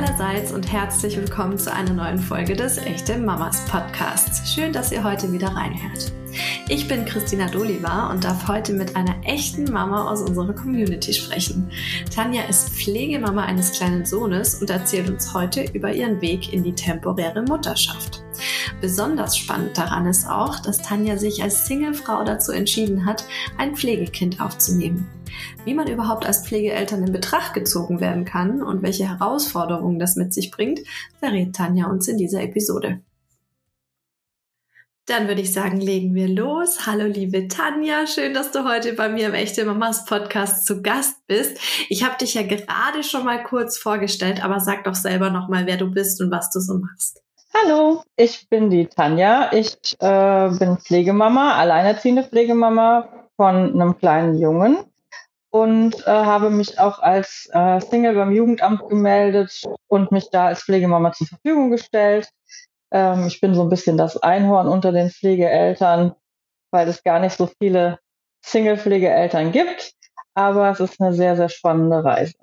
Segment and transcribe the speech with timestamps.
[0.00, 4.50] allerseits und herzlich willkommen zu einer neuen Folge des Echte Mamas Podcasts.
[4.50, 6.10] Schön, dass ihr heute wieder reinhört.
[6.68, 11.70] Ich bin Christina Doliva und darf heute mit einer echten Mama aus unserer Community sprechen.
[12.14, 16.74] Tanja ist Pflegemama eines kleinen Sohnes und erzählt uns heute über ihren Weg in die
[16.74, 18.22] temporäre Mutterschaft.
[18.80, 23.24] Besonders spannend daran ist auch, dass Tanja sich als Singlefrau dazu entschieden hat,
[23.58, 25.06] ein Pflegekind aufzunehmen.
[25.64, 30.32] Wie man überhaupt als Pflegeeltern in Betracht gezogen werden kann und welche Herausforderungen das mit
[30.32, 30.80] sich bringt,
[31.18, 33.00] verrät Tanja uns in dieser Episode.
[35.06, 36.86] Dann würde ich sagen, legen wir los.
[36.86, 41.16] Hallo liebe Tanja, schön, dass du heute bei mir im Echte Mamas Podcast zu Gast
[41.26, 41.58] bist.
[41.88, 45.66] Ich habe dich ja gerade schon mal kurz vorgestellt, aber sag doch selber noch mal,
[45.66, 47.22] wer du bist und was du so machst.
[47.52, 49.50] Hallo, ich bin die Tanja.
[49.52, 54.78] Ich äh, bin Pflegemama, alleinerziehende Pflegemama von einem kleinen Jungen
[55.50, 60.62] und äh, habe mich auch als äh, Single beim Jugendamt gemeldet und mich da als
[60.62, 62.30] Pflegemama zur Verfügung gestellt.
[62.92, 66.14] Ähm, ich bin so ein bisschen das Einhorn unter den Pflegeeltern,
[66.70, 67.98] weil es gar nicht so viele
[68.44, 69.92] Single-Pflegeeltern gibt.
[70.34, 72.36] Aber es ist eine sehr, sehr spannende Reise.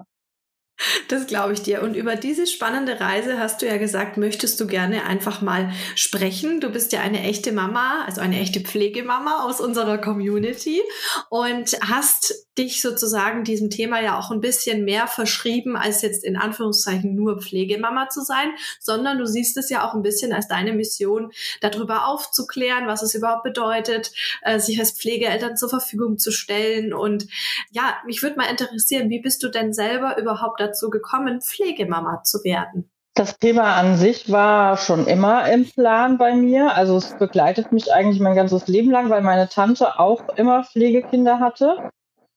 [1.07, 1.81] Das glaube ich dir.
[1.81, 6.59] Und über diese spannende Reise hast du ja gesagt, möchtest du gerne einfach mal sprechen.
[6.59, 10.81] Du bist ja eine echte Mama, also eine echte Pflegemama aus unserer Community
[11.29, 16.37] und hast dich sozusagen diesem Thema ja auch ein bisschen mehr verschrieben, als jetzt in
[16.37, 20.73] Anführungszeichen nur Pflegemama zu sein, sondern du siehst es ja auch ein bisschen als deine
[20.73, 24.11] Mission, darüber aufzuklären, was es überhaupt bedeutet,
[24.41, 26.93] äh, sich als Pflegeeltern zur Verfügung zu stellen.
[26.93, 27.27] Und
[27.71, 32.43] ja, mich würde mal interessieren, wie bist du denn selber überhaupt dazu gekommen, Pflegemama zu
[32.43, 32.89] werden?
[33.17, 36.75] Das Thema an sich war schon immer im Plan bei mir.
[36.75, 41.39] Also es begleitet mich eigentlich mein ganzes Leben lang, weil meine Tante auch immer Pflegekinder
[41.39, 41.89] hatte.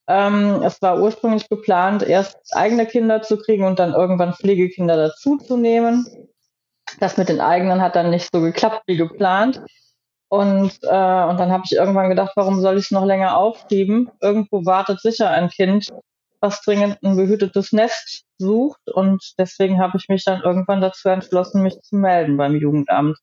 [0.09, 6.07] Ähm, es war ursprünglich geplant, erst eigene Kinder zu kriegen und dann irgendwann Pflegekinder dazuzunehmen.
[6.99, 9.63] Das mit den eigenen hat dann nicht so geklappt wie geplant.
[10.29, 14.11] Und, äh, und dann habe ich irgendwann gedacht, warum soll ich es noch länger aufschieben?
[14.23, 15.91] Irgendwo wartet sicher ein Kind,
[16.41, 18.81] was dringend ein behütetes Nest sucht.
[18.93, 23.19] Und deswegen habe ich mich dann irgendwann dazu entschlossen, mich zu melden beim Jugendamt.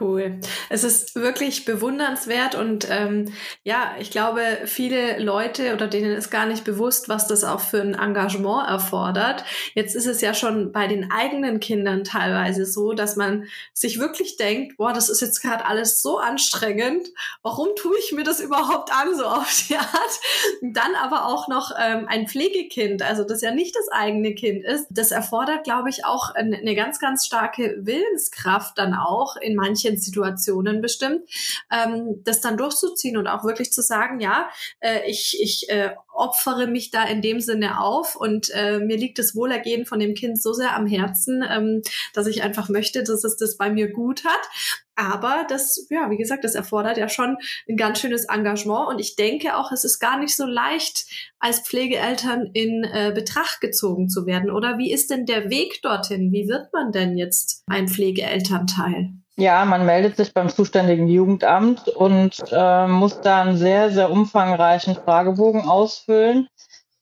[0.00, 0.38] Cool.
[0.68, 3.32] Es ist wirklich bewundernswert und ähm,
[3.64, 7.80] ja, ich glaube, viele Leute oder denen ist gar nicht bewusst, was das auch für
[7.80, 9.44] ein Engagement erfordert.
[9.74, 14.36] Jetzt ist es ja schon bei den eigenen Kindern teilweise so, dass man sich wirklich
[14.36, 17.08] denkt, boah, das ist jetzt gerade alles so anstrengend.
[17.42, 20.20] Warum tue ich mir das überhaupt an, so auf die Art?
[20.62, 24.86] Dann aber auch noch ähm, ein Pflegekind, also das ja nicht das eigene Kind ist.
[24.90, 29.87] Das erfordert, glaube ich, auch eine, eine ganz, ganz starke Willenskraft dann auch in manchen
[29.88, 31.22] manchen Situationen bestimmt,
[31.70, 34.48] ähm, das dann durchzuziehen und auch wirklich zu sagen, ja,
[34.80, 39.18] äh, ich, ich äh, opfere mich da in dem Sinne auf und äh, mir liegt
[39.18, 41.82] das Wohlergehen von dem Kind so sehr am Herzen, ähm,
[42.12, 44.48] dass ich einfach möchte, dass es das bei mir gut hat.
[44.96, 47.36] Aber das, ja, wie gesagt, das erfordert ja schon
[47.68, 48.88] ein ganz schönes Engagement.
[48.88, 51.06] Und ich denke auch, es ist gar nicht so leicht,
[51.38, 54.50] als Pflegeeltern in äh, Betracht gezogen zu werden.
[54.50, 56.32] Oder wie ist denn der Weg dorthin?
[56.32, 59.12] Wie wird man denn jetzt ein Pflegeelternteil?
[59.40, 64.96] Ja, man meldet sich beim zuständigen Jugendamt und äh, muss da einen sehr, sehr umfangreichen
[64.96, 66.48] Fragebogen ausfüllen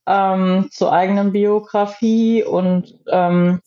[0.06, 3.62] ähm, zur eigenen Biografie und ähm,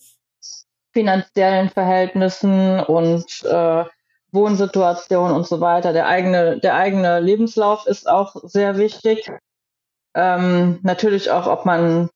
[0.93, 3.85] finanziellen Verhältnissen und äh,
[4.31, 5.91] Wohnsituation und so weiter.
[5.91, 9.31] Der eigene, der eigene Lebenslauf ist auch sehr wichtig.
[10.13, 12.11] Ähm, natürlich auch, ob man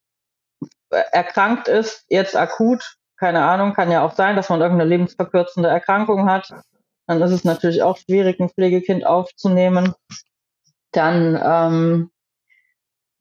[0.92, 6.30] erkrankt ist, jetzt akut keine Ahnung, kann ja auch sein, dass man irgendeine lebensverkürzende Erkrankung
[6.30, 6.52] hat.
[7.08, 9.94] Dann ist es natürlich auch schwierig, ein Pflegekind aufzunehmen.
[10.92, 12.12] Dann, ähm,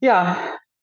[0.01, 0.37] ja,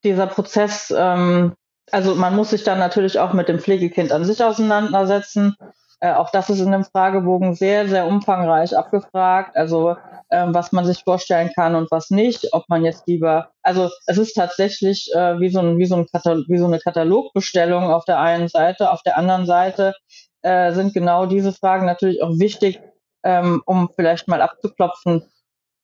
[0.03, 1.53] dieser Prozess, ähm,
[1.91, 5.55] also man muss sich dann natürlich auch mit dem Pflegekind an sich auseinandersetzen.
[6.01, 9.55] Äh, auch das ist in dem Fragebogen sehr, sehr umfangreich abgefragt.
[9.55, 9.97] Also
[10.31, 14.17] ähm, was man sich vorstellen kann und was nicht, ob man jetzt lieber, also es
[14.17, 18.05] ist tatsächlich äh, wie, so ein, wie, so ein Katalog, wie so eine Katalogbestellung auf
[18.05, 19.93] der einen Seite, auf der anderen Seite
[20.41, 22.79] äh, sind genau diese Fragen natürlich auch wichtig,
[23.23, 25.23] ähm, um vielleicht mal abzuklopfen,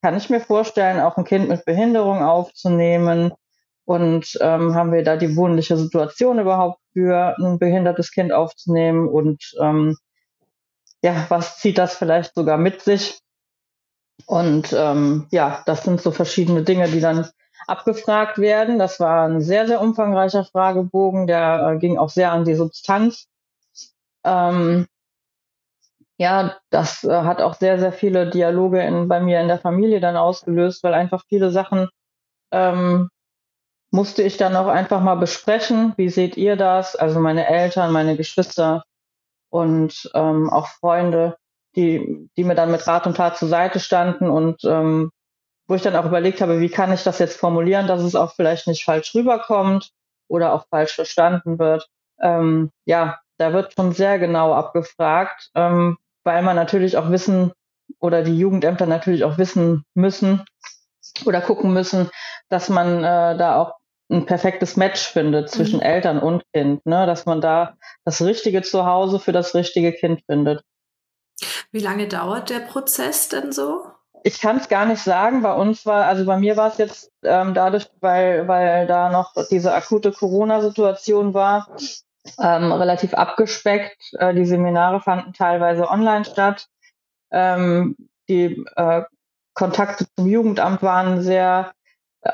[0.02, 3.34] kann ich mir vorstellen, auch ein Kind mit Behinderung aufzunehmen?
[3.86, 9.54] Und ähm, haben wir da die wohnliche Situation überhaupt für ein behindertes Kind aufzunehmen und
[9.60, 9.98] ähm,
[11.04, 13.20] ja, was zieht das vielleicht sogar mit sich?
[14.28, 17.28] Und ähm, ja, das sind so verschiedene Dinge, die dann
[17.68, 18.80] abgefragt werden.
[18.80, 23.28] Das war ein sehr, sehr umfangreicher Fragebogen, der äh, ging auch sehr an die Substanz.
[24.24, 24.88] Ähm,
[26.18, 30.00] ja, das äh, hat auch sehr, sehr viele Dialoge in, bei mir in der Familie
[30.00, 31.90] dann ausgelöst, weil einfach viele Sachen
[32.52, 33.10] ähm,
[33.96, 36.98] musste ich dann auch einfach mal besprechen, wie seht ihr das?
[36.98, 38.84] Also meine Eltern, meine Geschwister
[39.50, 41.38] und ähm, auch Freunde,
[41.78, 45.12] die, die mir dann mit Rat und Tat zur Seite standen und ähm,
[45.68, 48.36] wo ich dann auch überlegt habe, wie kann ich das jetzt formulieren, dass es auch
[48.36, 49.92] vielleicht nicht falsch rüberkommt
[50.28, 51.88] oder auch falsch verstanden wird.
[52.20, 57.54] Ähm, ja, da wird schon sehr genau abgefragt, ähm, weil man natürlich auch wissen
[58.00, 60.44] oder die Jugendämter natürlich auch wissen müssen
[61.26, 62.10] oder gucken müssen,
[62.50, 63.76] dass man äh, da auch
[64.10, 65.86] ein perfektes Match findet zwischen mhm.
[65.86, 67.06] Eltern und Kind, ne?
[67.06, 70.64] dass man da das richtige Zuhause für das richtige Kind findet.
[71.72, 73.86] Wie lange dauert der Prozess denn so?
[74.24, 75.42] Ich kann es gar nicht sagen.
[75.44, 79.34] Bei uns war, also bei mir war es jetzt ähm, dadurch, weil, weil da noch
[79.52, 81.68] diese akute Corona-Situation war,
[82.40, 83.98] ähm, relativ abgespeckt.
[84.14, 86.68] Äh, die Seminare fanden teilweise online statt.
[87.32, 87.96] Ähm,
[88.28, 89.04] die äh,
[89.54, 91.75] Kontakte zum Jugendamt waren sehr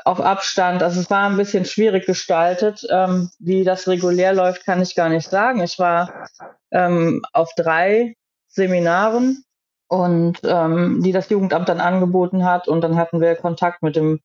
[0.04, 0.82] auf Abstand.
[0.82, 2.86] Also es war ein bisschen schwierig gestaltet.
[2.90, 5.60] Ähm, wie das regulär läuft, kann ich gar nicht sagen.
[5.60, 6.28] Ich war
[6.70, 8.14] ähm, auf drei
[8.48, 9.44] Seminaren
[9.88, 12.68] und ähm, die das Jugendamt dann angeboten hat.
[12.68, 14.20] Und dann hatten wir Kontakt mit dem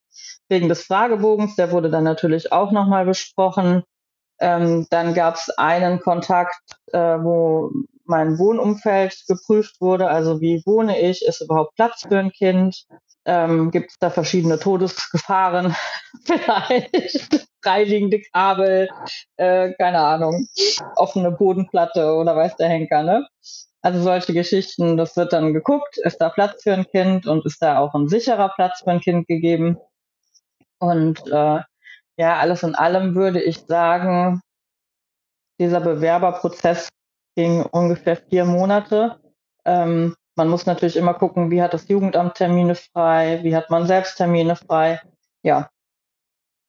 [0.49, 1.55] wegen des Fragebogens.
[1.55, 3.83] Der wurde dann natürlich auch nochmal besprochen.
[4.39, 6.61] Ähm, dann gab es einen Kontakt,
[6.93, 7.71] äh, wo
[8.07, 10.09] mein Wohnumfeld geprüft wurde.
[10.09, 11.25] Also wie wohne ich?
[11.25, 12.85] Ist überhaupt Platz für ein Kind?
[13.25, 15.75] Ähm, Gibt es da verschiedene Todesgefahren?
[16.25, 18.89] Vielleicht freiliegende Kabel,
[19.37, 20.47] äh, keine Ahnung,
[20.95, 23.27] offene Bodenplatte oder weiß der Henker, ne?
[23.81, 27.61] Also solche Geschichten, das wird dann geguckt, ist da Platz für ein Kind und ist
[27.61, 29.77] da auch ein sicherer Platz für ein Kind gegeben?
[30.79, 31.59] Und äh,
[32.17, 34.41] ja, alles in allem würde ich sagen,
[35.59, 36.89] dieser Bewerberprozess
[37.37, 39.21] ging ungefähr vier Monate.
[39.63, 43.85] Ähm, man muss natürlich immer gucken, wie hat das Jugendamt Termine frei, wie hat man
[43.85, 44.99] selbst Termine frei.
[45.43, 45.69] Ja.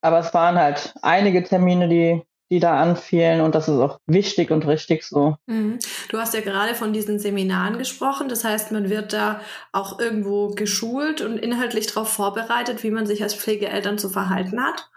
[0.03, 4.51] Aber es waren halt einige Termine, die, die da anfielen und das ist auch wichtig
[4.51, 5.37] und richtig so.
[5.47, 5.79] Mhm.
[6.11, 8.29] Du hast ja gerade von diesen Seminaren gesprochen.
[8.29, 9.41] Das heißt, man wird da
[9.73, 14.91] auch irgendwo geschult und inhaltlich darauf vorbereitet, wie man sich als Pflegeeltern zu verhalten hat.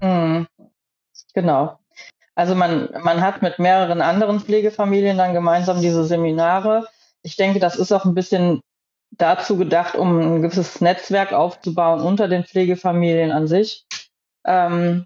[0.00, 0.46] Mhm.
[1.34, 1.78] Genau.
[2.38, 6.86] Also man, man hat mit mehreren anderen Pflegefamilien dann gemeinsam diese Seminare.
[7.22, 8.60] Ich denke, das ist auch ein bisschen
[9.10, 13.86] dazu gedacht, um ein gewisses Netzwerk aufzubauen unter den Pflegefamilien an sich.
[14.46, 15.04] Ähm,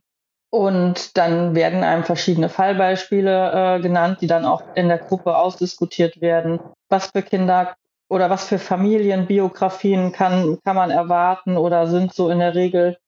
[0.50, 6.20] und dann werden einem verschiedene Fallbeispiele äh, genannt, die dann auch in der Gruppe ausdiskutiert
[6.20, 6.60] werden.
[6.90, 7.76] Was für Kinder
[8.10, 12.98] oder was für Familienbiografien kann, kann man erwarten oder sind so in der Regel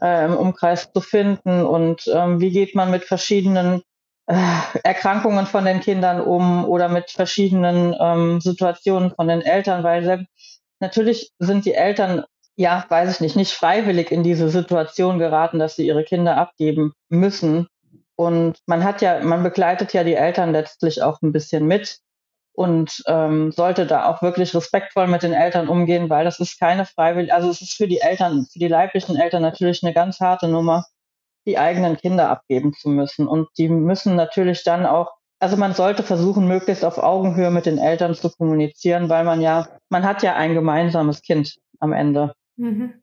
[0.00, 3.82] äh, im Umkreis zu finden und ähm, wie geht man mit verschiedenen
[4.26, 4.36] äh,
[4.84, 10.26] Erkrankungen von den Kindern um oder mit verschiedenen ähm, Situationen von den Eltern, weil
[10.80, 12.24] natürlich sind die Eltern,
[12.56, 16.92] ja, weiß ich nicht, nicht freiwillig in diese Situation geraten, dass sie ihre Kinder abgeben
[17.08, 17.68] müssen.
[18.16, 22.00] Und man hat ja, man begleitet ja die Eltern letztlich auch ein bisschen mit
[22.52, 26.86] und ähm, sollte da auch wirklich respektvoll mit den Eltern umgehen, weil das ist keine
[26.86, 30.48] freiwillige, also es ist für die Eltern, für die leiblichen Eltern natürlich eine ganz harte
[30.48, 30.84] Nummer,
[31.46, 33.26] die eigenen Kinder abgeben zu müssen.
[33.26, 37.78] Und die müssen natürlich dann auch, also man sollte versuchen, möglichst auf Augenhöhe mit den
[37.78, 42.34] Eltern zu kommunizieren, weil man ja, man hat ja ein gemeinsames Kind am Ende.
[42.56, 43.02] Mhm.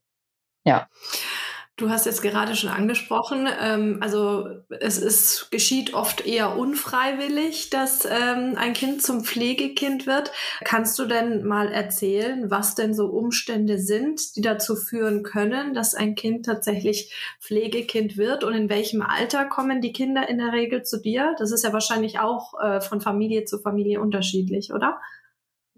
[0.66, 0.88] Ja.
[1.78, 4.48] Du hast jetzt gerade schon angesprochen, ähm, also
[4.80, 10.32] es ist, geschieht oft eher unfreiwillig, dass ähm, ein Kind zum Pflegekind wird.
[10.64, 15.96] Kannst du denn mal erzählen, was denn so Umstände sind, die dazu führen können, dass
[15.96, 20.84] ein Kind tatsächlich Pflegekind wird und in welchem Alter kommen die Kinder in der Regel
[20.84, 21.36] zu dir?
[21.40, 24.98] Das ist ja wahrscheinlich auch äh, von Familie zu Familie unterschiedlich, oder?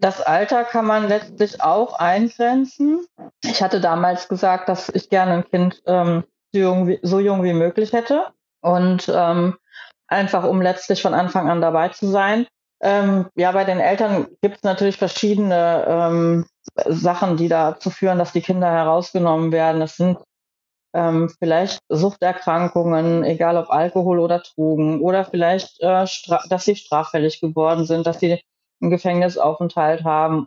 [0.00, 3.04] Das Alter kann man letztlich auch eingrenzen.
[3.42, 7.42] Ich hatte damals gesagt, dass ich gerne ein Kind ähm, so, jung wie, so jung
[7.42, 8.26] wie möglich hätte
[8.60, 9.56] und ähm,
[10.06, 12.46] einfach um letztlich von Anfang an dabei zu sein.
[12.80, 16.46] Ähm, ja, bei den Eltern gibt es natürlich verschiedene ähm,
[16.86, 19.82] Sachen, die dazu führen, dass die Kinder herausgenommen werden.
[19.82, 20.18] Es sind
[20.94, 26.06] ähm, vielleicht Suchterkrankungen, egal ob Alkohol oder Drogen, oder vielleicht, äh,
[26.48, 28.40] dass sie straffällig geworden sind, dass sie
[28.80, 30.46] einen Gefängnisaufenthalt haben.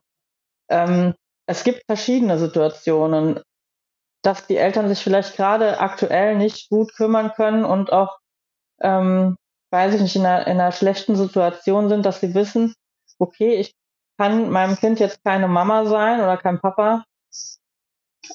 [0.69, 1.13] Ähm,
[1.47, 3.41] es gibt verschiedene Situationen,
[4.23, 8.19] dass die Eltern sich vielleicht gerade aktuell nicht gut kümmern können und auch,
[8.81, 9.35] ähm,
[9.71, 12.73] weiß ich nicht, in einer, in einer schlechten Situation sind, dass sie wissen,
[13.19, 13.73] okay, ich
[14.17, 17.05] kann meinem Kind jetzt keine Mama sein oder kein Papa.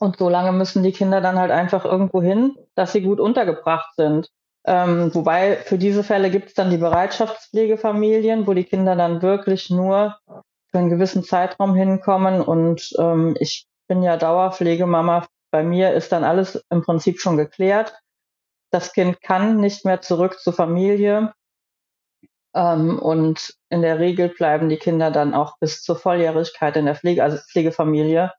[0.00, 3.94] Und so lange müssen die Kinder dann halt einfach irgendwo hin, dass sie gut untergebracht
[3.94, 4.28] sind.
[4.66, 9.70] Ähm, wobei für diese Fälle gibt es dann die Bereitschaftspflegefamilien, wo die Kinder dann wirklich
[9.70, 10.18] nur
[10.70, 12.40] für einen gewissen Zeitraum hinkommen.
[12.40, 15.26] Und ähm, ich bin ja Dauerpflegemama.
[15.52, 17.94] Bei mir ist dann alles im Prinzip schon geklärt.
[18.72, 21.32] das Kind kann nicht mehr zurück zur Familie.
[22.54, 26.96] Ähm, und in der Regel bleiben die Kinder dann auch bis zur Volljährigkeit in der
[26.96, 28.32] Pflege, also Pflegefamilie,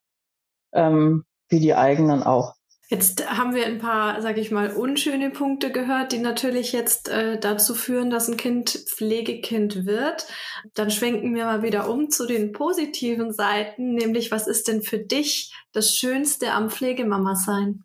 [0.74, 2.56] ähm, wie die eigenen auch.
[2.89, 7.38] Jetzt haben wir ein paar, sage ich mal, unschöne Punkte gehört, die natürlich jetzt äh,
[7.38, 10.25] dazu führen, dass ein Kind Pflegekind wird.
[10.74, 15.00] Dann schwenken wir mal wieder um zu den positiven Seiten, nämlich was ist denn für
[15.00, 17.84] dich das Schönste am Pflegemama sein?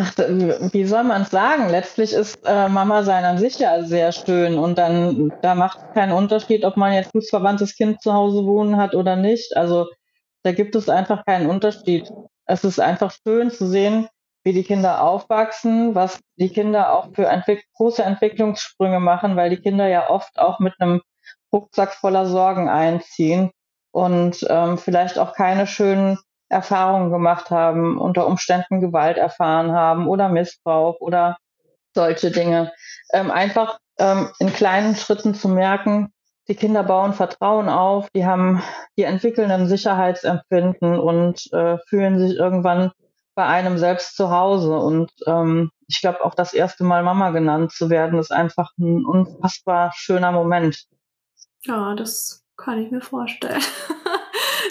[0.00, 1.68] Ach, wie soll man es sagen?
[1.68, 5.94] Letztlich ist äh, Mama sein an sich ja sehr schön und dann da macht es
[5.94, 9.56] keinen Unterschied, ob man jetzt blutsverwandtes Kind zu Hause wohnen hat oder nicht.
[9.56, 9.88] Also
[10.42, 12.10] da gibt es einfach keinen Unterschied.
[12.46, 14.08] Es ist einfach schön zu sehen,
[14.48, 19.60] wie die Kinder aufwachsen, was die Kinder auch für entwick große Entwicklungssprünge machen, weil die
[19.60, 21.02] Kinder ja oft auch mit einem
[21.52, 23.50] Rucksack voller Sorgen einziehen
[23.92, 26.16] und ähm, vielleicht auch keine schönen
[26.48, 31.36] Erfahrungen gemacht haben, unter Umständen Gewalt erfahren haben oder Missbrauch oder
[31.94, 32.72] solche Dinge.
[33.12, 36.10] Ähm, einfach ähm, in kleinen Schritten zu merken,
[36.48, 38.62] die Kinder bauen Vertrauen auf, die haben,
[38.96, 42.92] die entwickeln ein Sicherheitsempfinden und äh, fühlen sich irgendwann
[43.38, 44.76] bei einem selbst zu Hause.
[44.76, 49.04] Und ähm, ich glaube, auch das erste Mal Mama genannt zu werden, ist einfach ein
[49.04, 50.88] unfassbar schöner Moment.
[51.62, 53.62] Ja, das kann ich mir vorstellen.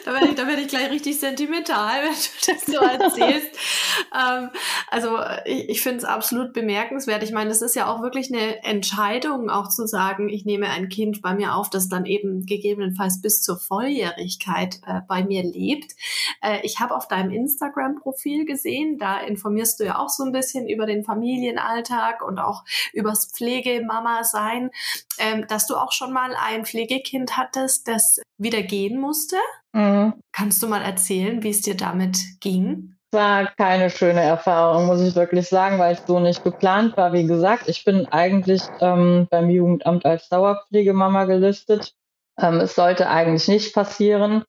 [0.08, 3.50] da werde ich, da werde ich gleich richtig sentimental, wenn du das so erzählst.
[4.16, 4.50] ähm,
[4.90, 7.24] also ich, ich finde es absolut bemerkenswert.
[7.24, 10.88] Ich meine, das ist ja auch wirklich eine Entscheidung, auch zu sagen, ich nehme ein
[10.88, 15.94] Kind bei mir auf, das dann eben gegebenenfalls bis zur Volljährigkeit äh, bei mir lebt.
[16.42, 20.70] Äh, ich habe auf deinem Instagram-Profil gesehen, da informierst du ja auch so ein bisschen
[20.70, 24.72] über den Familienalltag und auch übers Pflegemama-Sein,
[25.18, 29.36] ähm, dass du auch schon mal ein Pflegekind hattest, das wieder gehen musste.
[29.78, 30.14] Mhm.
[30.32, 32.98] Kannst du mal erzählen, wie es dir damit ging?
[33.12, 37.14] war keine schöne Erfahrung, muss ich wirklich sagen, weil es so nicht geplant war.
[37.14, 41.94] Wie gesagt, ich bin eigentlich ähm, beim Jugendamt als Dauerpflegemama gelistet.
[42.40, 44.44] Ähm, es sollte eigentlich nicht passieren.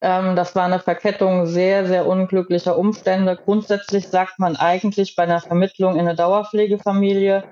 [0.00, 3.36] Ähm, das war eine Verkettung sehr, sehr unglücklicher Umstände.
[3.36, 7.44] Grundsätzlich sagt man eigentlich bei einer Vermittlung in eine Dauerpflegefamilie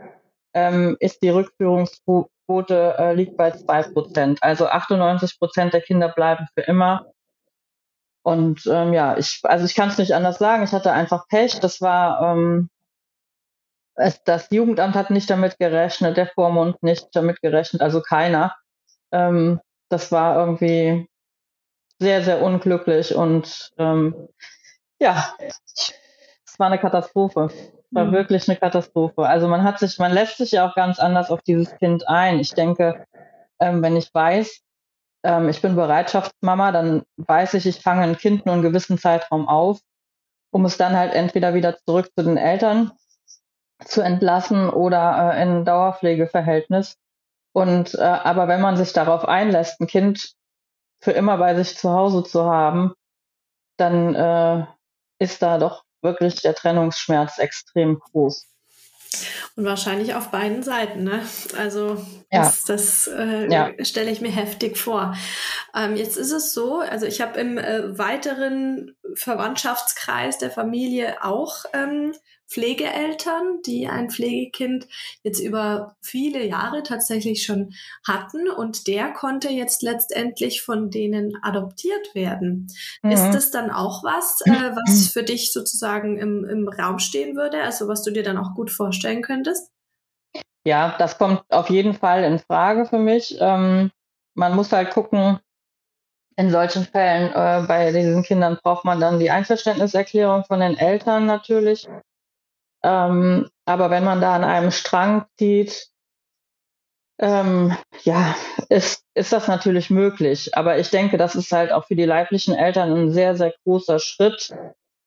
[0.54, 4.42] ähm, ist die Rückführungsquote äh, liegt bei zwei Prozent.
[4.42, 7.06] Also 98 Prozent der Kinder bleiben für immer
[8.26, 10.64] und ähm, ja, ich, also ich kann es nicht anders sagen.
[10.64, 11.60] Ich hatte einfach Pech.
[11.60, 12.68] Das war, ähm,
[13.94, 18.56] es, das Jugendamt hat nicht damit gerechnet, der Vormund nicht damit gerechnet, also keiner.
[19.12, 21.08] Ähm, das war irgendwie
[22.00, 24.28] sehr, sehr unglücklich und ähm,
[24.98, 27.44] ja, es war eine Katastrophe.
[27.44, 28.12] Es war mhm.
[28.12, 29.22] wirklich eine Katastrophe.
[29.22, 32.40] Also man hat sich, man lässt sich ja auch ganz anders auf dieses Kind ein.
[32.40, 33.06] Ich denke,
[33.60, 34.65] ähm, wenn ich weiß,
[35.26, 39.48] ähm, ich bin Bereitschaftsmama, dann weiß ich, ich fange ein Kind nur einen gewissen Zeitraum
[39.48, 39.80] auf,
[40.50, 42.92] um es dann halt entweder wieder zurück zu den Eltern
[43.84, 46.96] zu entlassen oder äh, in Dauerpflegeverhältnis.
[47.52, 50.34] Und äh, aber wenn man sich darauf einlässt, ein Kind
[51.02, 52.94] für immer bei sich zu Hause zu haben,
[53.76, 54.66] dann äh,
[55.18, 58.46] ist da doch wirklich der Trennungsschmerz extrem groß.
[59.56, 61.22] Und wahrscheinlich auf beiden Seiten, ne?
[61.56, 62.42] Also ja.
[62.42, 63.72] das, das äh, ja.
[63.84, 65.16] stelle ich mir heftig vor.
[65.74, 71.64] Ähm, jetzt ist es so, also ich habe im äh, weiteren Verwandtschaftskreis der Familie auch
[71.72, 72.12] ähm,
[72.48, 74.86] Pflegeeltern, die ein Pflegekind
[75.22, 77.74] jetzt über viele Jahre tatsächlich schon
[78.06, 82.68] hatten und der konnte jetzt letztendlich von denen adoptiert werden.
[83.02, 83.10] Mhm.
[83.10, 87.62] Ist das dann auch was, äh, was für dich sozusagen im, im Raum stehen würde,
[87.62, 89.70] also was du dir dann auch gut vorstellen könntest?
[90.64, 93.36] Ja, das kommt auf jeden Fall in Frage für mich.
[93.40, 93.92] Ähm,
[94.34, 95.38] man muss halt gucken,
[96.36, 101.24] in solchen Fällen äh, bei diesen Kindern braucht man dann die Einverständniserklärung von den Eltern
[101.24, 101.88] natürlich.
[102.86, 105.88] Ähm, aber wenn man da an einem Strang zieht,
[107.18, 108.36] ähm, ja,
[108.68, 110.56] ist, ist das natürlich möglich.
[110.56, 113.98] Aber ich denke, das ist halt auch für die leiblichen Eltern ein sehr, sehr großer
[113.98, 114.54] Schritt.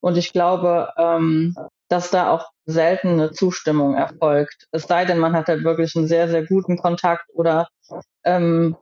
[0.02, 1.56] Und ich glaube, ähm,
[1.88, 4.66] dass da auch selten eine Zustimmung erfolgt.
[4.72, 7.68] Es sei denn, man hat halt wirklich einen sehr, sehr guten Kontakt oder
[8.24, 8.76] ähm,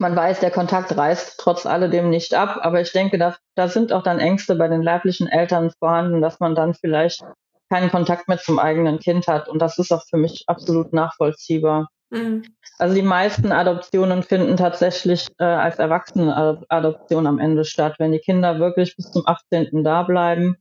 [0.00, 2.60] man weiß, der Kontakt reißt trotz alledem nicht ab.
[2.62, 6.40] Aber ich denke, da, da sind auch dann Ängste bei den leiblichen Eltern vorhanden, dass
[6.40, 7.22] man dann vielleicht
[7.70, 9.48] keinen Kontakt mehr zum eigenen Kind hat.
[9.48, 11.88] Und das ist auch für mich absolut nachvollziehbar.
[12.10, 12.44] Mhm.
[12.78, 17.96] Also die meisten Adoptionen finden tatsächlich äh, als Erwachsene-Adoption am Ende statt.
[17.98, 19.82] Wenn die Kinder wirklich bis zum 18.
[19.84, 20.56] da bleiben,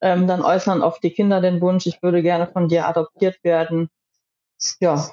[0.00, 3.88] ähm, dann äußern oft die Kinder den Wunsch, ich würde gerne von dir adoptiert werden.
[4.80, 5.08] Ja.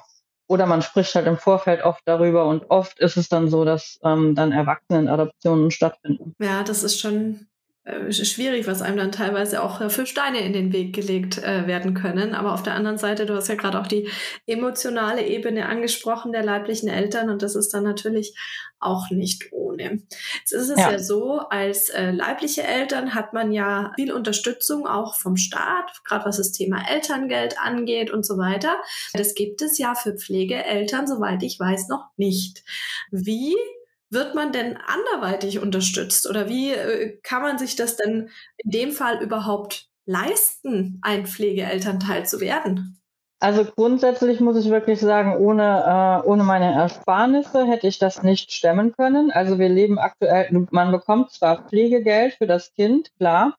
[0.48, 4.00] Oder man spricht halt im Vorfeld oft darüber und oft ist es dann so, dass
[4.02, 6.34] ähm, dann Erwachsenen-Adoptionen stattfinden.
[6.40, 7.46] Ja, das ist schon
[7.84, 11.94] äh, schwierig, was einem dann teilweise auch für Steine in den Weg gelegt äh, werden
[11.94, 12.34] können.
[12.34, 14.08] Aber auf der anderen Seite, du hast ja gerade auch die
[14.46, 18.36] emotionale Ebene angesprochen der leiblichen Eltern und das ist dann natürlich
[18.80, 20.02] auch nicht ohne.
[20.40, 24.86] Jetzt ist es ja, ja so, als äh, leibliche Eltern hat man ja viel Unterstützung
[24.86, 28.76] auch vom Staat, gerade was das Thema Elterngeld angeht und so weiter.
[29.12, 32.62] Das gibt es ja für Pflegeeltern, soweit ich weiß, noch nicht.
[33.10, 33.56] Wie
[34.10, 38.92] wird man denn anderweitig unterstützt oder wie äh, kann man sich das denn in dem
[38.92, 43.00] Fall überhaupt leisten, ein Pflegeelternteil zu werden?
[43.42, 48.52] Also grundsätzlich muss ich wirklich sagen, ohne, äh, ohne meine Ersparnisse hätte ich das nicht
[48.52, 49.30] stemmen können.
[49.30, 53.56] Also wir leben aktuell, man bekommt zwar Pflegegeld für das Kind, klar,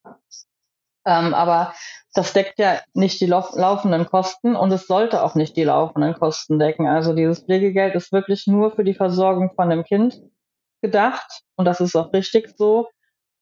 [1.04, 1.74] ähm, aber
[2.14, 6.14] das deckt ja nicht die lauf laufenden Kosten und es sollte auch nicht die laufenden
[6.14, 6.88] Kosten decken.
[6.88, 10.22] Also dieses Pflegegeld ist wirklich nur für die Versorgung von dem Kind
[10.82, 12.90] gedacht und das ist auch richtig so.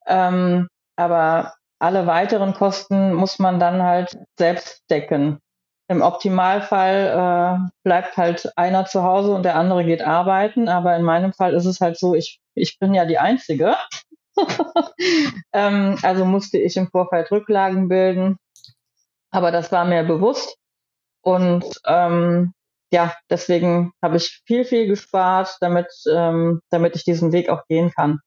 [0.08, 5.40] Ähm, aber alle weiteren Kosten muss man dann halt selbst decken.
[5.88, 11.04] Im Optimalfall äh, bleibt halt einer zu Hause und der andere geht arbeiten, aber in
[11.04, 13.76] meinem Fall ist es halt so, ich, ich bin ja die Einzige.
[15.54, 18.38] ähm, also musste ich im Vorfeld Rücklagen bilden,
[19.32, 20.58] aber das war mir bewusst
[21.22, 22.54] und ähm,
[22.92, 27.92] ja, deswegen habe ich viel, viel gespart, damit, ähm, damit ich diesen Weg auch gehen
[27.92, 28.20] kann.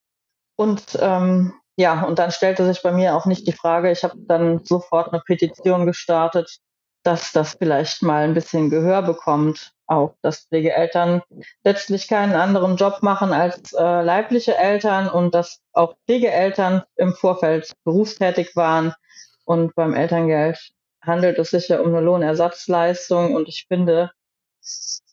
[0.57, 4.14] Und ähm, ja, und dann stellte sich bei mir auch nicht die Frage, ich habe
[4.19, 6.59] dann sofort eine Petition gestartet,
[7.02, 11.23] dass das vielleicht mal ein bisschen Gehör bekommt, auch dass Pflegeeltern
[11.64, 17.73] letztlich keinen anderen Job machen als äh, leibliche Eltern und dass auch Pflegeeltern im Vorfeld
[17.85, 18.95] berufstätig waren.
[19.45, 20.59] Und beim Elterngeld
[21.02, 24.12] handelt es sich ja um eine Lohnersatzleistung und ich finde,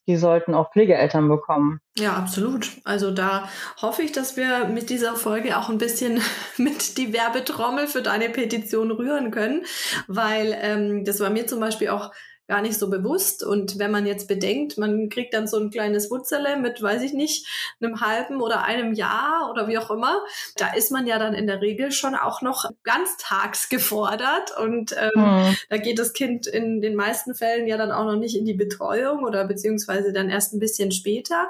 [0.09, 1.81] die sollten auch Pflegeeltern bekommen.
[1.95, 2.67] Ja, absolut.
[2.83, 3.47] Also da
[3.79, 6.19] hoffe ich, dass wir mit dieser Folge auch ein bisschen
[6.57, 9.65] mit die Werbetrommel für deine Petition rühren können,
[10.07, 12.11] weil ähm, das war mir zum Beispiel auch
[12.49, 13.43] gar nicht so bewusst.
[13.43, 17.13] Und wenn man jetzt bedenkt, man kriegt dann so ein kleines Wutzele mit, weiß ich
[17.13, 17.47] nicht,
[17.79, 20.19] einem halben oder einem Jahr oder wie auch immer,
[20.57, 24.57] da ist man ja dann in der Regel schon auch noch ganztags gefordert.
[24.57, 25.55] Und ähm, mhm.
[25.69, 28.55] da geht das Kind in den meisten Fällen ja dann auch noch nicht in die
[28.55, 31.47] Betreuung oder beziehungsweise dann erst ein bisschen später.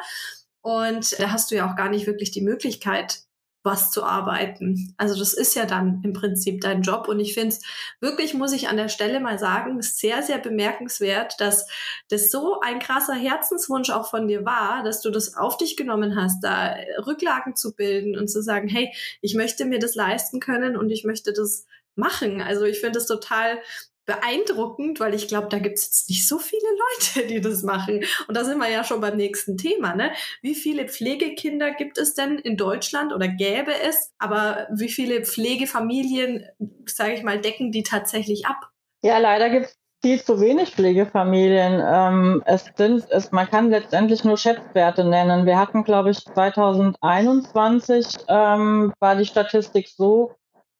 [0.61, 3.21] Und da hast du ja auch gar nicht wirklich die Möglichkeit,
[3.69, 4.95] was zu arbeiten.
[4.97, 7.07] Also das ist ja dann im Prinzip dein Job.
[7.07, 7.61] Und ich finde es
[7.99, 11.67] wirklich, muss ich an der Stelle mal sagen, sehr, sehr bemerkenswert, dass
[12.09, 16.15] das so ein krasser Herzenswunsch auch von dir war, dass du das auf dich genommen
[16.15, 20.75] hast, da Rücklagen zu bilden und zu sagen, hey, ich möchte mir das leisten können
[20.75, 22.41] und ich möchte das machen.
[22.41, 23.59] Also ich finde es total
[24.09, 28.03] beeindruckend, weil ich glaube, da gibt es jetzt nicht so viele Leute, die das machen.
[28.27, 29.95] Und da sind wir ja schon beim nächsten Thema.
[29.95, 30.11] Ne?
[30.41, 34.11] Wie viele Pflegekinder gibt es denn in Deutschland oder gäbe es?
[34.17, 36.45] Aber wie viele Pflegefamilien,
[36.87, 38.71] sage ich mal, decken die tatsächlich ab?
[39.03, 41.81] Ja, leider gibt es viel zu wenig Pflegefamilien.
[41.85, 45.45] Ähm, es sind, es, man kann letztendlich nur Schätzwerte nennen.
[45.45, 50.33] Wir hatten, glaube ich, 2021 ähm, war die Statistik so,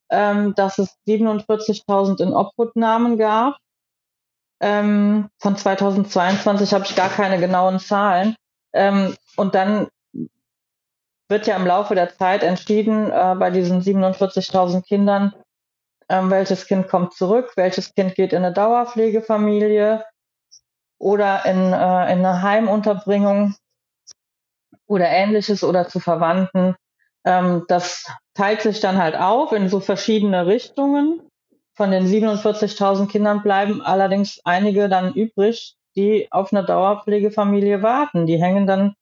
[0.10, 3.58] ähm, dass es 47.000 in Obhutnahmen gab.
[4.62, 8.36] Ähm, von 2022 habe ich gar keine genauen Zahlen.
[8.74, 9.88] Ähm, und dann
[11.30, 15.34] wird ja im Laufe der Zeit entschieden, äh, bei diesen 47.000 Kindern,
[16.10, 20.04] ähm, welches Kind kommt zurück, welches Kind geht in eine Dauerpflegefamilie
[20.98, 23.56] oder in, äh, in eine Heimunterbringung
[24.88, 26.76] oder ähnliches oder zu Verwandten.
[27.30, 31.22] Ähm, das teilt sich dann halt auf in so verschiedene Richtungen.
[31.76, 38.26] Von den 47.000 Kindern bleiben allerdings einige dann übrig, die auf eine Dauerpflegefamilie warten.
[38.26, 38.96] Die hängen dann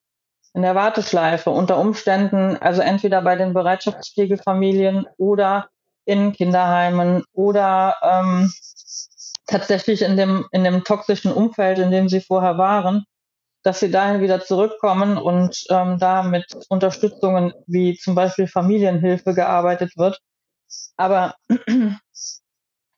[0.54, 5.70] in der Warteschleife unter Umständen, also entweder bei den Bereitschaftspflegefamilien oder
[6.04, 8.52] in Kinderheimen oder ähm,
[9.46, 13.06] tatsächlich in dem, in dem toxischen Umfeld, in dem sie vorher waren
[13.68, 19.98] dass sie dahin wieder zurückkommen und ähm, da mit Unterstützungen wie zum Beispiel Familienhilfe gearbeitet
[19.98, 20.22] wird.
[20.96, 21.36] Aber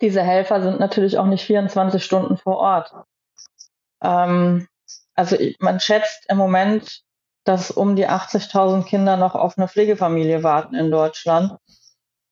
[0.02, 2.94] diese Helfer sind natürlich auch nicht 24 Stunden vor Ort.
[4.04, 4.68] Ähm,
[5.16, 7.02] also man schätzt im Moment,
[7.46, 11.58] dass um die 80.000 Kinder noch auf eine Pflegefamilie warten in Deutschland.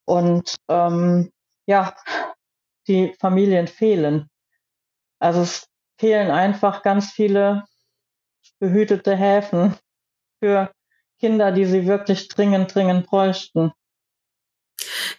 [0.06, 1.32] Und ähm,
[1.66, 1.96] ja,
[2.88, 4.30] die Familien fehlen.
[5.18, 7.64] Also es fehlen einfach ganz viele
[8.60, 9.76] behütete Häfen
[10.40, 10.72] für
[11.20, 13.72] Kinder, die sie wirklich dringend, dringend bräuchten.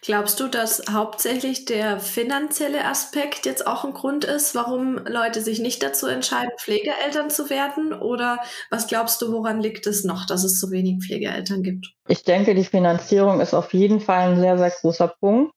[0.01, 5.59] Glaubst du, dass hauptsächlich der finanzielle Aspekt jetzt auch ein Grund ist, warum Leute sich
[5.59, 7.93] nicht dazu entscheiden, Pflegeeltern zu werden?
[7.93, 8.39] Oder
[8.69, 11.87] was glaubst du, woran liegt es noch, dass es so wenig Pflegeeltern gibt?
[12.07, 15.53] Ich denke, die Finanzierung ist auf jeden Fall ein sehr, sehr großer Punkt,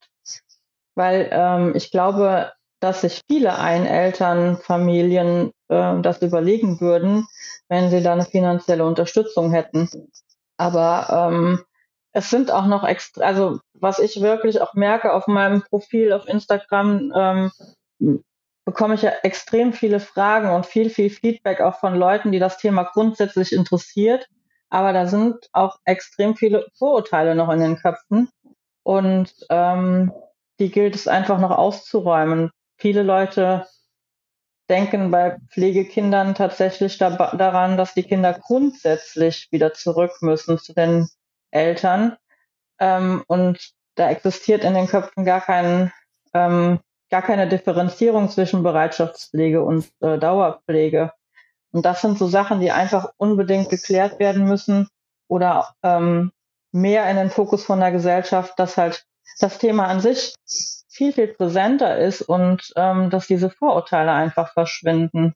[0.95, 2.51] weil ähm, ich glaube,
[2.83, 7.25] dass sich viele Einelternfamilien äh, das überlegen würden,
[7.69, 9.89] wenn sie da eine finanzielle Unterstützung hätten.
[10.57, 11.63] Aber ähm,
[12.11, 16.27] es sind auch noch extra, also was ich wirklich auch merke auf meinem Profil auf
[16.27, 17.51] Instagram, ähm,
[18.65, 22.57] bekomme ich ja extrem viele Fragen und viel, viel Feedback auch von Leuten, die das
[22.57, 24.27] Thema grundsätzlich interessiert.
[24.69, 28.29] Aber da sind auch extrem viele Vorurteile noch in den Köpfen.
[28.83, 30.11] Und ähm,
[30.59, 32.51] die gilt es einfach noch auszuräumen.
[32.77, 33.67] Viele Leute
[34.69, 41.07] denken bei Pflegekindern tatsächlich da, daran, dass die Kinder grundsätzlich wieder zurück müssen zu den
[41.51, 42.17] Eltern.
[42.79, 45.91] Ähm, und da existiert in den Köpfen gar kein,
[46.33, 51.11] ähm, gar keine Differenzierung zwischen Bereitschaftspflege und äh, Dauerpflege.
[51.71, 54.87] Und das sind so Sachen, die einfach unbedingt geklärt werden müssen
[55.27, 56.31] oder ähm,
[56.71, 59.05] mehr in den Fokus von der Gesellschaft, dass halt
[59.39, 60.35] das Thema an sich
[60.93, 65.33] viel, viel präsenter ist und ähm, dass diese Vorurteile einfach verschwinden.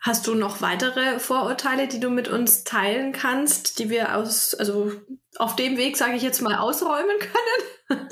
[0.00, 4.92] Hast du noch weitere Vorurteile, die du mit uns teilen kannst, die wir aus, also
[5.36, 8.08] auf dem Weg, sage ich jetzt mal, ausräumen können?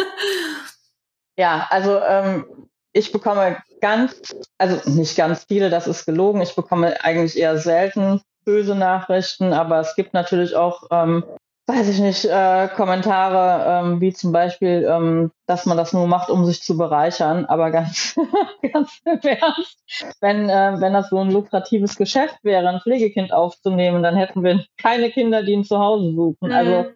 [1.37, 6.43] ja, also ähm, ich bekomme ganz, also nicht ganz viele, das ist gelogen.
[6.43, 11.23] Ich bekomme eigentlich eher selten böse Nachrichten, aber es gibt natürlich auch ähm,
[11.69, 16.31] weiß ich nicht, äh, Kommentare, ähm, wie zum Beispiel, ähm, dass man das nur macht,
[16.31, 18.17] um sich zu bereichern, aber ganz,
[18.73, 24.03] ganz im Ernst, wenn, äh, wenn das so ein lukratives Geschäft wäre, ein Pflegekind aufzunehmen,
[24.03, 26.49] dann hätten wir keine Kinder, die ihn zu Hause suchen.
[26.49, 26.53] Mhm.
[26.53, 26.87] Also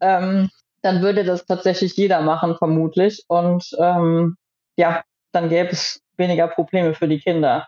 [0.00, 0.50] ähm,
[0.82, 3.24] dann würde das tatsächlich jeder machen, vermutlich.
[3.26, 4.36] Und ähm,
[4.76, 7.66] ja, dann gäbe es weniger Probleme für die Kinder.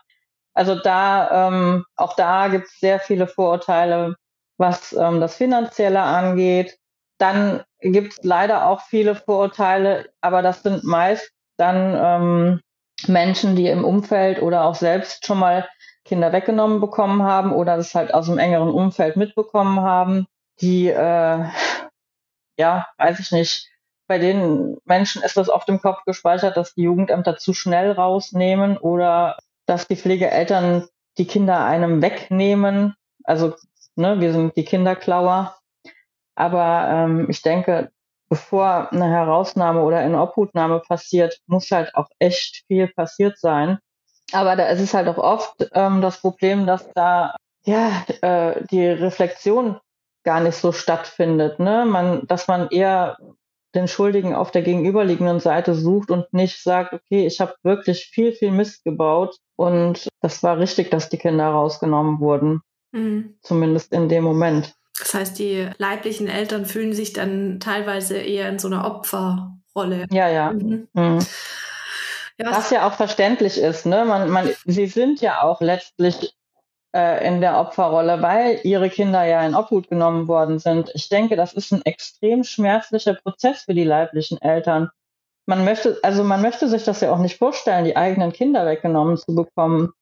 [0.53, 4.15] Also da, ähm, auch da gibt es sehr viele Vorurteile,
[4.57, 6.77] was ähm, das Finanzielle angeht.
[7.17, 12.61] Dann gibt es leider auch viele Vorurteile, aber das sind meist dann ähm,
[13.07, 15.67] Menschen, die im Umfeld oder auch selbst schon mal
[16.05, 20.25] Kinder weggenommen bekommen haben oder das halt aus dem engeren Umfeld mitbekommen haben,
[20.61, 21.45] die, äh,
[22.57, 23.67] ja, weiß ich nicht,
[24.07, 28.77] bei den Menschen ist das oft im Kopf gespeichert, dass die Jugendämter zu schnell rausnehmen
[28.77, 32.95] oder dass die Pflegeeltern die Kinder einem wegnehmen.
[33.25, 33.53] Also
[33.97, 35.55] ne, wir sind die Kinderklauer.
[36.35, 37.91] Aber ähm, ich denke,
[38.29, 43.79] bevor eine Herausnahme oder eine Obhutnahme passiert, muss halt auch echt viel passiert sein.
[44.33, 48.85] Aber da ist es halt auch oft ähm, das Problem, dass da ja äh, die
[48.85, 49.79] Reflexion
[50.23, 51.85] gar nicht so stattfindet, ne?
[51.85, 53.17] Man, dass man eher
[53.75, 58.33] den Schuldigen auf der gegenüberliegenden Seite sucht und nicht sagt, okay, ich habe wirklich viel,
[58.33, 62.61] viel Mist gebaut und das war richtig, dass die Kinder rausgenommen wurden.
[62.91, 63.37] Mhm.
[63.41, 64.75] Zumindest in dem Moment.
[64.99, 70.05] Das heißt, die leiblichen Eltern fühlen sich dann teilweise eher in so einer Opferrolle.
[70.09, 70.51] Ja, ja.
[70.51, 70.87] Mhm.
[70.93, 71.19] Mhm.
[72.37, 74.05] ja was, was, ja auch verständlich ist, ne?
[74.05, 76.35] Man, man, sie sind ja auch letztlich
[76.95, 80.89] äh, in der Opferrolle, weil ihre Kinder ja in Obhut genommen worden sind.
[80.95, 84.89] Ich denke, das ist ein extrem schmerzlicher Prozess für die leiblichen Eltern.
[85.45, 89.17] Man möchte, also man möchte sich das ja auch nicht vorstellen, die eigenen Kinder weggenommen
[89.17, 89.93] zu bekommen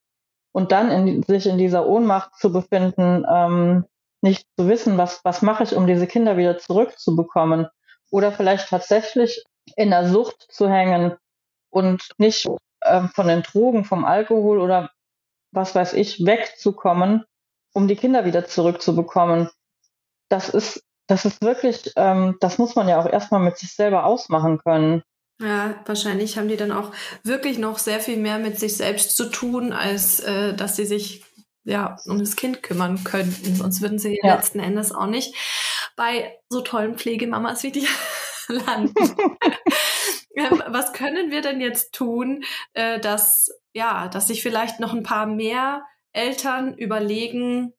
[0.56, 3.84] und dann in, sich in dieser Ohnmacht zu befinden, ähm,
[4.22, 7.68] nicht zu wissen, was, was mache ich, um diese Kinder wieder zurückzubekommen
[8.10, 9.44] oder vielleicht tatsächlich
[9.76, 11.18] in der Sucht zu hängen
[11.72, 12.48] und nicht
[12.86, 14.92] ähm, von den Drogen, vom Alkohol oder
[15.52, 17.26] was weiß ich, wegzukommen,
[17.74, 19.50] um die Kinder wieder zurückzubekommen.
[20.30, 24.06] Das ist, das ist wirklich, ähm, das muss man ja auch erstmal mit sich selber
[24.06, 25.04] ausmachen können.
[25.42, 26.94] Ja, wahrscheinlich haben die dann auch
[27.24, 31.26] wirklich noch sehr viel mehr mit sich selbst zu tun, als äh, dass sie sich
[31.66, 33.56] ja um das Kind kümmern könnten.
[33.56, 34.36] Sonst würden sie ja.
[34.36, 35.36] letzten Endes auch nicht
[35.98, 37.88] bei so tollen Pflegemamas wie die
[38.48, 38.94] landen.
[40.38, 42.44] Ähm, was können wir denn jetzt tun,
[42.74, 47.74] äh, dass ja, dass sich vielleicht noch ein paar mehr Eltern überlegen,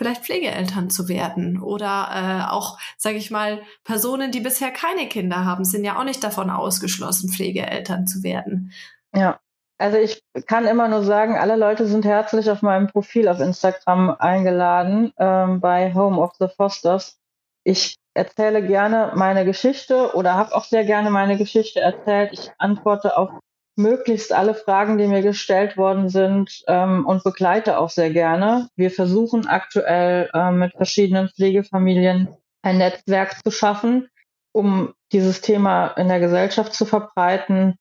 [0.00, 5.44] vielleicht Pflegeeltern zu werden oder äh, auch, sage ich mal, Personen, die bisher keine Kinder
[5.44, 8.72] haben, sind ja auch nicht davon ausgeschlossen, Pflegeeltern zu werden.
[9.14, 9.40] Ja,
[9.76, 14.16] also ich kann immer nur sagen, alle Leute sind herzlich auf meinem Profil auf Instagram
[14.18, 17.18] eingeladen ähm, bei Home of the Fosters.
[17.62, 22.30] Ich erzähle gerne meine Geschichte oder habe auch sehr gerne meine Geschichte erzählt.
[22.32, 23.28] Ich antworte auf
[23.76, 28.68] möglichst alle Fragen, die mir gestellt worden sind ähm, und begleite auch sehr gerne.
[28.76, 32.28] Wir versuchen aktuell äh, mit verschiedenen Pflegefamilien
[32.62, 34.08] ein Netzwerk zu schaffen,
[34.52, 37.76] um dieses Thema in der Gesellschaft zu verbreiten,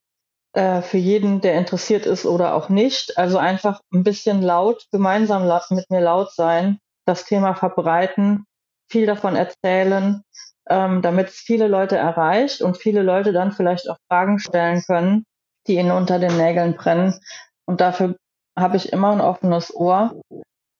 [0.54, 3.17] äh, für jeden, der interessiert ist oder auch nicht.
[3.17, 8.45] Also einfach ein bisschen laut, gemeinsam mit mir laut sein, das Thema verbreiten,
[8.89, 10.23] viel davon erzählen,
[10.69, 15.25] ähm, damit es viele Leute erreicht und viele Leute dann vielleicht auch Fragen stellen können,
[15.70, 17.20] die ihnen unter den Nägeln brennen.
[17.66, 18.16] Und dafür
[18.58, 20.22] habe ich immer ein offenes Ohr.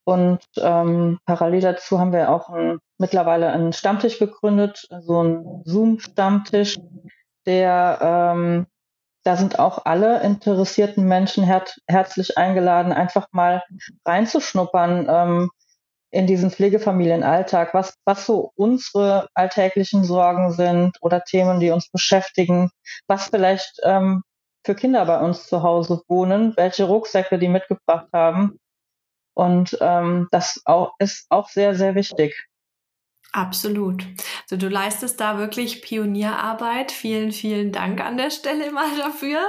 [0.04, 6.78] Und ähm, parallel dazu haben wir auch ein, mittlerweile einen Stammtisch gegründet, so ein Zoom-Stammtisch,
[7.46, 8.66] der ähm,
[9.24, 13.64] da sind auch alle interessierten Menschen her herzlich eingeladen, einfach mal
[14.06, 15.52] reinzuschnuppern ähm,
[16.12, 22.72] in diesen Pflegefamilienalltag, was, was so unsere alltäglichen Sorgen sind oder Themen, die uns beschäftigen,
[23.08, 24.24] was vielleicht ähm,
[24.66, 28.60] für Kinder bei uns zu Hause wohnen, welche Rucksäcke die mitgebracht haben.
[29.34, 32.50] Und ähm, das auch, ist auch sehr, sehr wichtig.
[33.32, 34.04] Absolut.
[34.42, 36.92] Also du leistest da wirklich Pionierarbeit.
[36.92, 39.40] Vielen, vielen Dank an der Stelle mal dafür.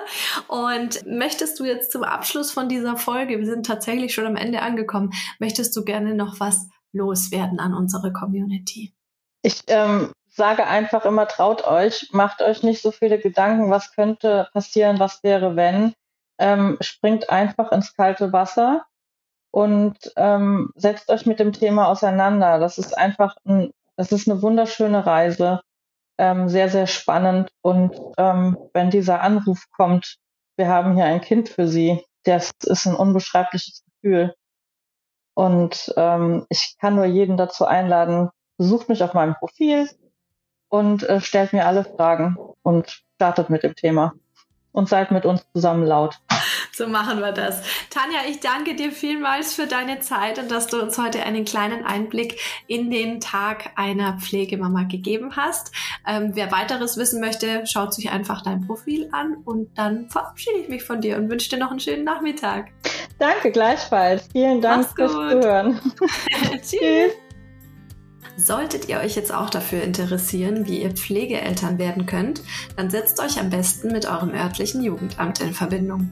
[0.48, 4.60] Und möchtest du jetzt zum Abschluss von dieser Folge, wir sind tatsächlich schon am Ende
[4.60, 8.92] angekommen, möchtest du gerne noch was loswerden an unsere Community?
[9.42, 14.48] Ich ähm, sage einfach immer, traut euch, macht euch nicht so viele Gedanken, was könnte
[14.52, 15.94] passieren, was wäre, wenn.
[16.38, 18.86] Ähm, springt einfach ins kalte Wasser
[19.50, 22.58] und ähm, setzt euch mit dem Thema auseinander.
[22.58, 25.60] Das ist einfach ein, das ist eine wunderschöne Reise,
[26.18, 27.50] ähm, sehr, sehr spannend.
[27.62, 30.16] Und ähm, wenn dieser Anruf kommt,
[30.56, 34.34] wir haben hier ein Kind für Sie, das ist ein unbeschreibliches Gefühl.
[35.34, 39.88] Und ähm, ich kann nur jeden dazu einladen, besucht mich auf meinem Profil
[40.70, 44.14] und äh, stellt mir alle Fragen und startet mit dem Thema
[44.72, 46.18] und seid mit uns zusammen laut.
[46.72, 47.62] So machen wir das.
[47.90, 51.84] Tanja, ich danke dir vielmals für deine Zeit und dass du uns heute einen kleinen
[51.84, 55.72] Einblick in den Tag einer Pflegemama gegeben hast.
[56.06, 60.68] Ähm, wer weiteres wissen möchte, schaut sich einfach dein Profil an und dann verabschiede ich
[60.70, 62.68] mich von dir und wünsche dir noch einen schönen Nachmittag.
[63.18, 64.28] Danke gleichfalls.
[64.32, 65.80] Vielen Dank fürs Zuhören.
[66.62, 67.12] Tschüss.
[68.42, 72.40] Solltet ihr euch jetzt auch dafür interessieren, wie ihr Pflegeeltern werden könnt,
[72.74, 76.10] dann setzt euch am besten mit eurem örtlichen Jugendamt in Verbindung.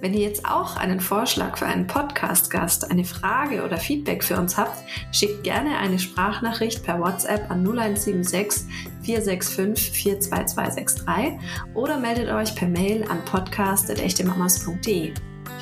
[0.00, 4.56] Wenn ihr jetzt auch einen Vorschlag für einen Podcast-Gast, eine Frage oder Feedback für uns
[4.56, 4.78] habt,
[5.10, 8.68] schickt gerne eine Sprachnachricht per WhatsApp an 0176
[9.02, 11.32] 465 42263
[11.74, 15.14] oder meldet euch per Mail an podcast.echtemamas.de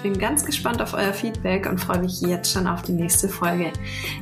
[0.05, 3.73] bin ganz gespannt auf euer Feedback und freue mich jetzt schon auf die nächste Folge.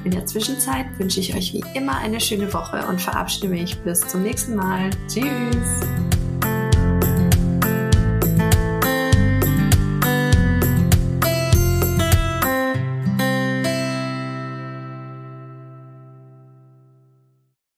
[0.05, 4.01] In der Zwischenzeit wünsche ich euch wie immer eine schöne Woche und verabschiede mich bis
[4.01, 4.91] zum nächsten Mal.
[5.09, 6.22] Tschüss!